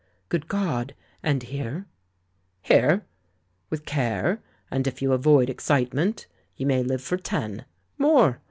"Good 0.29 0.47
God! 0.47 0.95
And 1.21 1.43
here?" 1.43 1.85
"Here? 2.63 3.05
With 3.69 3.85
care, 3.85 4.41
and 4.71 4.87
if 4.87 4.99
you 4.99 5.13
avoid 5.13 5.47
excite 5.47 5.93
ment, 5.93 6.25
you 6.57 6.65
may 6.65 6.81
live 6.81 7.03
for 7.03 7.17
ten. 7.17 7.65
JMore! 7.99 8.39